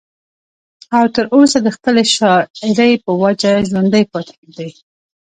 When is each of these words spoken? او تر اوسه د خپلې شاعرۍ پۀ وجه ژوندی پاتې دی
او 0.97 1.05
تر 1.15 1.25
اوسه 1.35 1.57
د 1.61 1.67
خپلې 1.75 2.03
شاعرۍ 2.15 2.91
پۀ 3.03 3.11
وجه 3.21 3.51
ژوندی 3.69 4.03
پاتې 4.11 4.35
دی 4.57 4.69